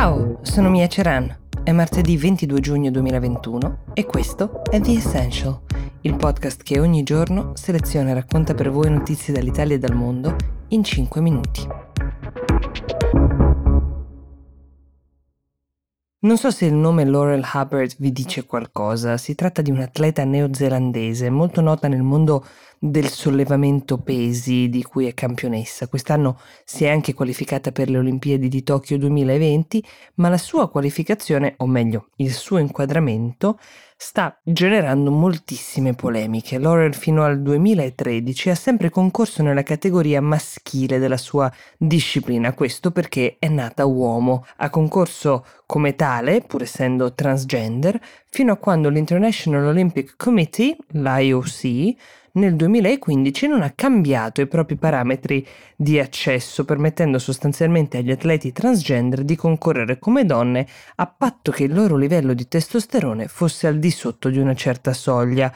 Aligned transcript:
Ciao, 0.00 0.38
sono 0.40 0.70
Mia 0.70 0.86
Ceran. 0.86 1.36
È 1.62 1.72
martedì 1.72 2.16
22 2.16 2.60
giugno 2.60 2.90
2021 2.90 3.80
e 3.92 4.06
questo 4.06 4.64
è 4.70 4.80
The 4.80 4.92
Essential, 4.92 5.60
il 6.00 6.16
podcast 6.16 6.62
che 6.62 6.80
ogni 6.80 7.02
giorno 7.02 7.52
seleziona 7.54 8.08
e 8.08 8.14
racconta 8.14 8.54
per 8.54 8.70
voi 8.70 8.88
notizie 8.88 9.34
dall'Italia 9.34 9.76
e 9.76 9.78
dal 9.78 9.94
mondo 9.94 10.36
in 10.68 10.82
5 10.82 11.20
minuti. 11.20 11.89
Non 16.22 16.36
so 16.36 16.50
se 16.50 16.66
il 16.66 16.74
nome 16.74 17.06
Laurel 17.06 17.48
Hubbard 17.50 17.94
vi 17.96 18.12
dice 18.12 18.44
qualcosa, 18.44 19.16
si 19.16 19.34
tratta 19.34 19.62
di 19.62 19.70
un'atleta 19.70 20.22
neozelandese 20.22 21.30
molto 21.30 21.62
nota 21.62 21.88
nel 21.88 22.02
mondo 22.02 22.44
del 22.78 23.08
sollevamento 23.08 23.96
pesi 23.96 24.68
di 24.68 24.82
cui 24.82 25.06
è 25.06 25.14
campionessa. 25.14 25.88
Quest'anno 25.88 26.38
si 26.62 26.84
è 26.84 26.90
anche 26.90 27.14
qualificata 27.14 27.72
per 27.72 27.88
le 27.88 27.96
Olimpiadi 27.96 28.48
di 28.48 28.62
Tokyo 28.62 28.98
2020, 28.98 29.82
ma 30.16 30.28
la 30.28 30.36
sua 30.36 30.68
qualificazione, 30.68 31.54
o 31.56 31.66
meglio, 31.66 32.08
il 32.16 32.32
suo 32.32 32.58
inquadramento, 32.58 33.58
sta 34.02 34.34
generando 34.42 35.10
moltissime 35.10 35.92
polemiche. 35.92 36.58
Laurel 36.58 36.94
fino 36.94 37.22
al 37.22 37.42
2013 37.42 38.48
ha 38.48 38.54
sempre 38.54 38.88
concorso 38.88 39.42
nella 39.42 39.62
categoria 39.62 40.22
maschile 40.22 40.98
della 40.98 41.18
sua 41.18 41.52
disciplina, 41.76 42.54
questo 42.54 42.92
perché 42.92 43.36
è 43.38 43.48
nata 43.48 43.84
uomo. 43.84 44.46
Ha 44.56 44.70
concorso 44.70 45.44
come 45.66 45.96
tale, 45.96 46.40
pur 46.40 46.62
essendo 46.62 47.12
transgender, 47.12 48.00
fino 48.30 48.52
a 48.52 48.56
quando 48.56 48.88
l'International 48.88 49.66
Olympic 49.66 50.14
Committee, 50.16 50.78
l'IOC, 50.92 51.94
nel 52.32 52.54
2015 52.54 53.48
non 53.48 53.62
ha 53.62 53.72
cambiato 53.74 54.40
i 54.40 54.46
propri 54.46 54.76
parametri 54.76 55.46
di 55.74 55.98
accesso, 55.98 56.64
permettendo 56.64 57.18
sostanzialmente 57.18 57.98
agli 57.98 58.10
atleti 58.10 58.52
transgender 58.52 59.24
di 59.24 59.36
concorrere 59.36 59.98
come 59.98 60.24
donne 60.24 60.66
a 60.96 61.06
patto 61.06 61.50
che 61.50 61.64
il 61.64 61.74
loro 61.74 61.96
livello 61.96 62.32
di 62.32 62.46
testosterone 62.46 63.26
fosse 63.28 63.66
al 63.66 63.78
di 63.78 63.90
sotto 63.90 64.28
di 64.28 64.38
una 64.38 64.54
certa 64.54 64.92
soglia. 64.92 65.52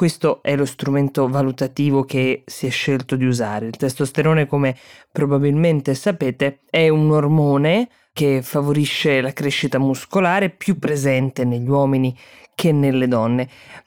Questo 0.00 0.40
è 0.42 0.56
lo 0.56 0.64
strumento 0.64 1.28
valutativo 1.28 2.04
che 2.04 2.42
si 2.46 2.66
è 2.66 2.70
scelto 2.70 3.16
di 3.16 3.26
usare. 3.26 3.66
Il 3.66 3.76
testosterone, 3.76 4.46
come 4.46 4.74
probabilmente 5.12 5.94
sapete, 5.94 6.60
è 6.70 6.88
un 6.88 7.10
ormone 7.10 7.86
che 8.14 8.40
favorisce 8.40 9.20
la 9.20 9.34
crescita 9.34 9.78
muscolare 9.78 10.48
più 10.48 10.78
presente 10.78 11.44
negli 11.44 11.68
uomini 11.68 12.16
che 12.54 12.72
nelle 12.72 13.08
donne. 13.08 13.46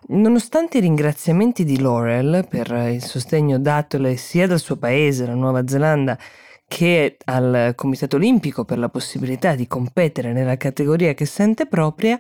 Nonostante 0.09 0.77
i 0.77 0.81
ringraziamenti 0.81 1.63
di 1.63 1.79
Laurel 1.79 2.45
per 2.47 2.69
il 2.91 3.01
sostegno 3.01 3.57
datole 3.57 4.15
sia 4.15 4.45
dal 4.45 4.59
suo 4.59 4.75
paese, 4.75 5.25
la 5.25 5.33
Nuova 5.33 5.67
Zelanda, 5.67 6.15
che 6.67 7.17
al 7.25 7.73
Comitato 7.75 8.17
Olimpico 8.17 8.65
per 8.65 8.77
la 8.77 8.89
possibilità 8.89 9.55
di 9.55 9.65
competere 9.65 10.31
nella 10.31 10.57
categoria 10.57 11.15
che 11.15 11.25
sente 11.25 11.65
propria, 11.65 12.19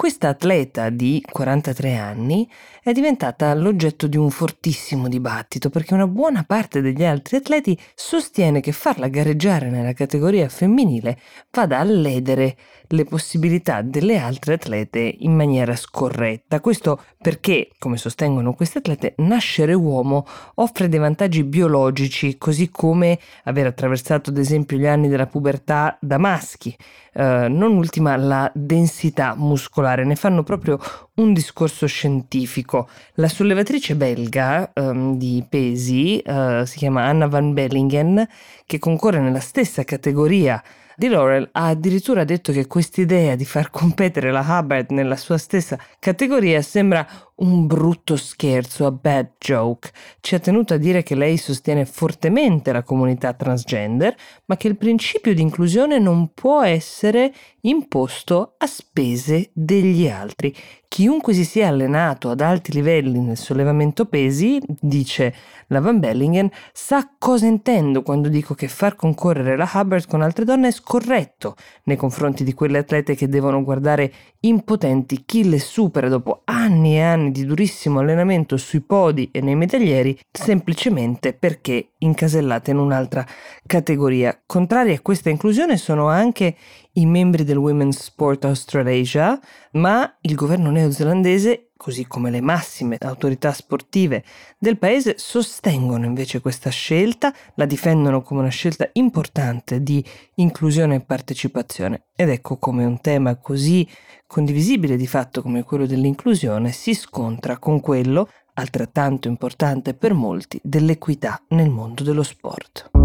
questa 0.00 0.28
atleta 0.28 0.88
di 0.88 1.22
43 1.30 1.94
anni 1.98 2.48
è 2.82 2.90
diventata 2.92 3.52
l'oggetto 3.52 4.06
di 4.06 4.16
un 4.16 4.30
fortissimo 4.30 5.08
dibattito 5.08 5.68
perché 5.68 5.92
una 5.92 6.06
buona 6.06 6.42
parte 6.42 6.80
degli 6.80 7.04
altri 7.04 7.36
atleti 7.36 7.78
sostiene 7.94 8.60
che 8.60 8.72
farla 8.72 9.08
gareggiare 9.08 9.68
nella 9.68 9.92
categoria 9.92 10.48
femminile 10.48 11.18
vada 11.50 11.80
a 11.80 11.84
ledere 11.84 12.56
le 12.92 13.04
possibilità 13.04 13.82
delle 13.82 14.18
altre 14.18 14.54
atlete 14.54 15.16
in 15.18 15.34
maniera 15.34 15.76
scorretta. 15.76 16.60
Questo 16.60 17.02
perché, 17.20 17.68
come 17.78 17.96
sostengono 17.96 18.54
queste 18.54 18.78
atlete, 18.78 19.14
nascere 19.18 19.74
uomo 19.74 20.26
offre 20.54 20.88
dei 20.88 20.98
vantaggi 20.98 21.44
biologici, 21.44 22.38
così 22.38 22.70
come 22.70 23.18
aver 23.44 23.66
attraversato 23.66 24.30
ad 24.30 24.38
esempio 24.38 24.78
gli 24.78 24.86
anni 24.86 25.08
della 25.08 25.26
pubertà 25.26 25.96
da 26.00 26.18
maschi. 26.18 26.74
Uh, 27.12 27.48
non 27.48 27.76
ultima 27.76 28.16
la 28.16 28.50
densità 28.54 29.34
muscolare, 29.36 29.89
ne 29.96 30.16
fanno 30.16 30.42
proprio 30.42 30.78
un 31.14 31.32
discorso 31.32 31.86
scientifico. 31.86 32.88
La 33.14 33.28
sollevatrice 33.28 33.94
belga 33.96 34.70
um, 34.74 35.16
di 35.16 35.44
pesi 35.48 36.22
uh, 36.24 36.64
si 36.64 36.78
chiama 36.78 37.04
Anna 37.04 37.26
van 37.26 37.52
Bellingen, 37.52 38.26
che 38.66 38.78
concorre 38.78 39.20
nella 39.20 39.40
stessa 39.40 39.84
categoria 39.84 40.62
di 41.00 41.08
Laurel 41.08 41.48
ha 41.52 41.68
addirittura 41.68 42.24
detto 42.24 42.52
che 42.52 42.66
quest'idea 42.66 43.34
di 43.34 43.46
far 43.46 43.70
competere 43.70 44.30
la 44.30 44.44
Hubbard 44.46 44.90
nella 44.90 45.16
sua 45.16 45.38
stessa 45.38 45.78
categoria 45.98 46.60
sembra 46.60 47.08
un 47.40 47.66
brutto 47.66 48.16
scherzo, 48.16 48.86
a 48.86 48.90
bad 48.90 49.30
joke. 49.38 49.90
Ci 50.20 50.34
ha 50.34 50.38
tenuto 50.38 50.74
a 50.74 50.76
dire 50.76 51.02
che 51.02 51.14
lei 51.14 51.36
sostiene 51.36 51.84
fortemente 51.84 52.72
la 52.72 52.82
comunità 52.82 53.32
transgender, 53.32 54.14
ma 54.46 54.56
che 54.56 54.68
il 54.68 54.76
principio 54.76 55.34
di 55.34 55.40
inclusione 55.40 55.98
non 55.98 56.32
può 56.34 56.62
essere 56.62 57.32
imposto 57.62 58.54
a 58.58 58.66
spese 58.66 59.50
degli 59.52 60.08
altri. 60.08 60.54
Chiunque 60.88 61.32
si 61.34 61.44
sia 61.44 61.68
allenato 61.68 62.30
ad 62.30 62.40
alti 62.40 62.72
livelli 62.72 63.20
nel 63.20 63.36
sollevamento 63.36 64.06
pesi, 64.06 64.60
dice 64.66 65.34
la 65.68 65.80
Van 65.80 66.00
Bellingen, 66.00 66.50
sa 66.72 67.14
cosa 67.16 67.46
intendo 67.46 68.02
quando 68.02 68.28
dico 68.28 68.54
che 68.54 68.66
far 68.66 68.96
concorrere 68.96 69.56
la 69.56 69.70
Hubbard 69.72 70.06
con 70.08 70.20
altre 70.20 70.44
donne 70.44 70.68
è 70.68 70.72
scorretto 70.90 71.54
nei 71.84 71.96
confronti 71.96 72.42
di 72.42 72.52
quelle 72.52 72.78
atlete 72.78 73.14
che 73.14 73.28
devono 73.28 73.62
guardare 73.62 74.12
impotenti 74.40 75.22
chi 75.24 75.48
le 75.48 75.60
supera 75.60 76.08
dopo 76.08 76.42
anni 76.46 76.96
e 76.96 77.00
anni 77.02 77.30
di 77.30 77.44
durissimo 77.44 78.00
allenamento 78.00 78.56
sui 78.56 78.80
podi 78.80 79.28
e 79.30 79.40
nei 79.40 79.54
medaglieri 79.54 80.18
semplicemente 80.32 81.32
perché 81.32 81.90
incasellate 81.98 82.72
in 82.72 82.78
un'altra 82.78 83.24
categoria. 83.66 84.42
Contrari 84.44 84.92
a 84.92 85.00
questa 85.00 85.30
inclusione 85.30 85.76
sono 85.76 86.08
anche 86.08 86.56
i 86.94 87.06
membri 87.06 87.44
del 87.44 87.58
Women's 87.58 88.02
Sport 88.02 88.46
Australasia, 88.46 89.38
ma 89.74 90.16
il 90.22 90.34
governo 90.34 90.72
neozelandese, 90.72 91.69
così 91.80 92.06
come 92.06 92.30
le 92.30 92.42
massime 92.42 92.98
autorità 93.00 93.54
sportive 93.54 94.22
del 94.58 94.76
paese, 94.76 95.14
sostengono 95.16 96.04
invece 96.04 96.42
questa 96.42 96.68
scelta, 96.68 97.34
la 97.54 97.64
difendono 97.64 98.20
come 98.20 98.40
una 98.40 98.50
scelta 98.50 98.86
importante 98.92 99.82
di 99.82 100.04
inclusione 100.34 100.96
e 100.96 101.00
partecipazione. 101.00 102.02
Ed 102.14 102.28
ecco 102.28 102.58
come 102.58 102.84
un 102.84 103.00
tema 103.00 103.36
così 103.36 103.88
condivisibile 104.26 104.96
di 104.96 105.06
fatto 105.06 105.40
come 105.40 105.62
quello 105.64 105.86
dell'inclusione 105.86 106.70
si 106.70 106.92
scontra 106.92 107.56
con 107.56 107.80
quello, 107.80 108.28
altrettanto 108.54 109.28
importante 109.28 109.94
per 109.94 110.12
molti, 110.12 110.60
dell'equità 110.62 111.40
nel 111.48 111.70
mondo 111.70 112.02
dello 112.02 112.22
sport. 112.22 112.99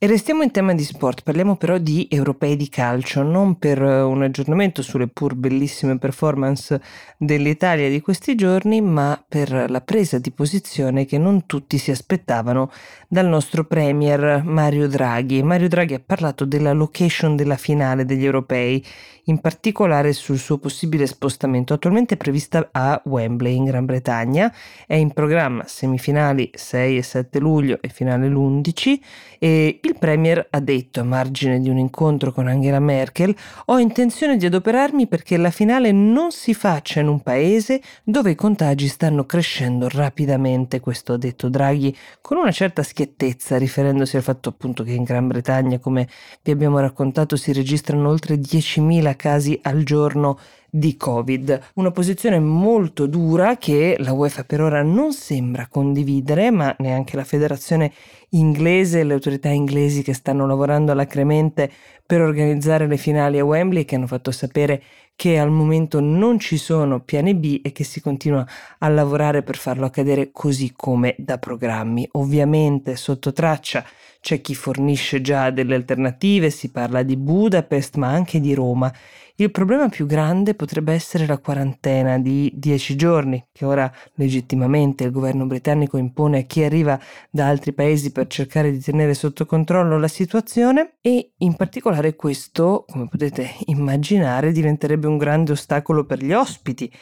E 0.00 0.06
restiamo 0.06 0.44
in 0.44 0.52
tema 0.52 0.74
di 0.74 0.84
sport, 0.84 1.24
parliamo 1.24 1.56
però 1.56 1.76
di 1.76 2.06
europei 2.08 2.54
di 2.54 2.68
calcio, 2.68 3.24
non 3.24 3.58
per 3.58 3.82
eh, 3.82 4.00
un 4.00 4.22
aggiornamento 4.22 4.80
sulle 4.80 5.08
pur 5.08 5.34
bellissime 5.34 5.98
performance 5.98 6.80
dell'Italia 7.16 7.88
di 7.88 8.00
questi 8.00 8.36
giorni, 8.36 8.80
ma 8.80 9.20
per 9.28 9.68
la 9.68 9.80
presa 9.80 10.20
di 10.20 10.30
posizione 10.30 11.04
che 11.04 11.18
non 11.18 11.46
tutti 11.46 11.78
si 11.78 11.90
aspettavano 11.90 12.70
dal 13.08 13.26
nostro 13.26 13.64
premier 13.64 14.44
Mario 14.44 14.86
Draghi. 14.86 15.42
Mario 15.42 15.66
Draghi 15.66 15.94
ha 15.94 16.02
parlato 16.04 16.44
della 16.44 16.72
location 16.72 17.34
della 17.34 17.56
finale 17.56 18.04
degli 18.04 18.24
europei, 18.24 18.80
in 19.24 19.40
particolare 19.40 20.12
sul 20.12 20.38
suo 20.38 20.58
possibile 20.58 21.08
spostamento, 21.08 21.74
attualmente 21.74 22.16
prevista 22.16 22.68
a 22.70 23.02
Wembley 23.04 23.56
in 23.56 23.64
Gran 23.64 23.84
Bretagna, 23.84 24.54
è 24.86 24.94
in 24.94 25.12
programma 25.12 25.64
semifinali 25.66 26.50
6 26.54 26.96
e 26.96 27.02
7 27.02 27.38
luglio 27.40 27.78
e 27.80 27.88
finale 27.88 28.28
l'11 28.28 28.98
e 29.40 29.80
il 29.88 29.98
Premier 29.98 30.46
ha 30.50 30.60
detto 30.60 31.00
a 31.00 31.04
margine 31.04 31.60
di 31.60 31.70
un 31.70 31.78
incontro 31.78 32.30
con 32.30 32.46
Angela 32.46 32.78
Merkel 32.78 33.34
ho 33.66 33.78
intenzione 33.78 34.36
di 34.36 34.44
adoperarmi 34.44 35.06
perché 35.06 35.38
la 35.38 35.50
finale 35.50 35.92
non 35.92 36.30
si 36.30 36.52
faccia 36.52 37.00
in 37.00 37.08
un 37.08 37.20
paese 37.20 37.80
dove 38.04 38.32
i 38.32 38.34
contagi 38.34 38.86
stanno 38.86 39.24
crescendo 39.24 39.88
rapidamente, 39.88 40.80
questo 40.80 41.14
ha 41.14 41.16
detto 41.16 41.48
Draghi 41.48 41.96
con 42.20 42.36
una 42.36 42.52
certa 42.52 42.82
schiettezza 42.82 43.56
riferendosi 43.56 44.16
al 44.16 44.22
fatto 44.22 44.50
appunto 44.50 44.82
che 44.82 44.92
in 44.92 45.04
Gran 45.04 45.26
Bretagna, 45.26 45.78
come 45.78 46.06
vi 46.42 46.50
abbiamo 46.50 46.78
raccontato, 46.80 47.36
si 47.36 47.52
registrano 47.52 48.10
oltre 48.10 48.34
10.000 48.36 49.16
casi 49.16 49.58
al 49.62 49.84
giorno 49.84 50.38
di 50.70 50.96
Covid. 50.96 51.70
Una 51.74 51.90
posizione 51.90 52.38
molto 52.38 53.06
dura 53.06 53.56
che 53.56 53.96
la 53.98 54.12
UEFA 54.12 54.44
per 54.44 54.60
ora 54.60 54.82
non 54.82 55.12
sembra 55.12 55.66
condividere, 55.68 56.50
ma 56.50 56.74
neanche 56.78 57.16
la 57.16 57.24
federazione 57.24 57.92
inglese 58.30 59.00
e 59.00 59.04
le 59.04 59.14
autorità 59.14 59.48
inglesi 59.48 60.02
che 60.02 60.12
stanno 60.12 60.46
lavorando 60.46 60.92
alacremente 60.92 61.70
per 62.04 62.20
organizzare 62.20 62.86
le 62.86 62.96
finali 62.96 63.38
a 63.38 63.44
Wembley 63.44 63.84
che 63.84 63.94
hanno 63.94 64.06
fatto 64.06 64.30
sapere 64.30 64.82
che 65.14 65.38
al 65.38 65.50
momento 65.50 65.98
non 66.00 66.38
ci 66.38 66.56
sono 66.56 67.00
piani 67.00 67.34
B 67.34 67.60
e 67.64 67.72
che 67.72 67.82
si 67.82 68.00
continua 68.00 68.46
a 68.78 68.88
lavorare 68.88 69.42
per 69.42 69.56
farlo 69.56 69.84
accadere 69.84 70.30
così 70.30 70.72
come 70.76 71.16
da 71.18 71.38
programmi. 71.38 72.08
Ovviamente 72.12 72.94
sotto 72.94 73.32
traccia 73.32 73.84
c'è 74.28 74.42
chi 74.42 74.54
fornisce 74.54 75.22
già 75.22 75.48
delle 75.48 75.74
alternative, 75.74 76.50
si 76.50 76.70
parla 76.70 77.02
di 77.02 77.16
Budapest 77.16 77.96
ma 77.96 78.08
anche 78.08 78.40
di 78.40 78.52
Roma. 78.52 78.92
Il 79.36 79.50
problema 79.50 79.88
più 79.88 80.04
grande 80.04 80.52
potrebbe 80.52 80.92
essere 80.92 81.24
la 81.24 81.38
quarantena 81.38 82.18
di 82.18 82.52
10 82.54 82.94
giorni, 82.94 83.42
che 83.50 83.64
ora 83.64 83.90
legittimamente 84.16 85.04
il 85.04 85.12
governo 85.12 85.46
britannico 85.46 85.96
impone 85.96 86.40
a 86.40 86.42
chi 86.42 86.62
arriva 86.62 87.00
da 87.30 87.46
altri 87.46 87.72
paesi 87.72 88.12
per 88.12 88.26
cercare 88.26 88.70
di 88.70 88.80
tenere 88.80 89.14
sotto 89.14 89.46
controllo 89.46 89.98
la 89.98 90.08
situazione 90.08 90.96
e 91.00 91.32
in 91.38 91.54
particolare 91.54 92.14
questo, 92.14 92.84
come 92.86 93.08
potete 93.08 93.48
immaginare, 93.68 94.52
diventerebbe 94.52 95.06
un 95.06 95.16
grande 95.16 95.52
ostacolo 95.52 96.04
per 96.04 96.22
gli 96.22 96.34
ospiti 96.34 96.92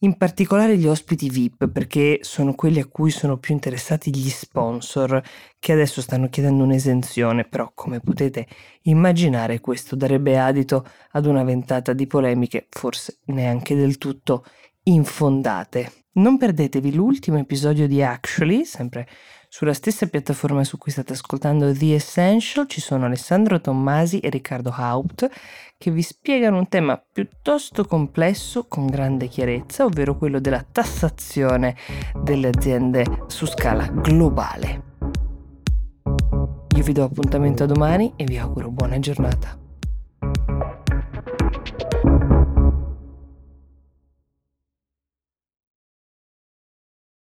in 0.00 0.16
particolare 0.16 0.76
gli 0.76 0.86
ospiti 0.86 1.30
VIP, 1.30 1.68
perché 1.68 2.18
sono 2.22 2.54
quelli 2.54 2.80
a 2.80 2.86
cui 2.86 3.10
sono 3.10 3.38
più 3.38 3.54
interessati 3.54 4.14
gli 4.14 4.28
sponsor, 4.28 5.22
che 5.58 5.72
adesso 5.72 6.02
stanno 6.02 6.28
chiedendo 6.28 6.64
un'esenzione, 6.64 7.44
però 7.44 7.70
come 7.74 8.00
potete 8.00 8.46
immaginare 8.82 9.60
questo 9.60 9.96
darebbe 9.96 10.38
adito 10.38 10.86
ad 11.12 11.26
una 11.26 11.42
ventata 11.42 11.94
di 11.94 12.06
polemiche, 12.06 12.66
forse 12.68 13.20
neanche 13.26 13.74
del 13.74 13.96
tutto 13.96 14.44
infondate. 14.84 15.92
Non 16.14 16.38
perdetevi 16.38 16.94
l'ultimo 16.94 17.38
episodio 17.38 17.88
di 17.88 18.02
Actually, 18.02 18.64
sempre 18.64 19.08
sulla 19.48 19.72
stessa 19.72 20.06
piattaforma 20.06 20.64
su 20.64 20.78
cui 20.78 20.92
state 20.92 21.12
ascoltando 21.12 21.72
The 21.72 21.94
Essential 21.94 22.66
ci 22.68 22.80
sono 22.80 23.06
Alessandro 23.06 23.60
Tommasi 23.60 24.18
e 24.18 24.28
Riccardo 24.28 24.72
Haupt 24.74 25.28
che 25.78 25.90
vi 25.90 26.02
spiegano 26.02 26.58
un 26.58 26.68
tema 26.68 26.96
piuttosto 26.96 27.84
complesso 27.84 28.66
con 28.66 28.86
grande 28.86 29.28
chiarezza, 29.28 29.84
ovvero 29.84 30.16
quello 30.16 30.40
della 30.40 30.64
tassazione 30.70 31.76
delle 32.22 32.48
aziende 32.48 33.24
su 33.26 33.46
scala 33.46 33.86
globale. 33.86 34.92
Io 36.76 36.82
vi 36.82 36.92
do 36.92 37.04
appuntamento 37.04 37.64
a 37.64 37.66
domani 37.66 38.12
e 38.16 38.24
vi 38.24 38.38
auguro 38.38 38.70
buona 38.70 38.98
giornata. 38.98 39.63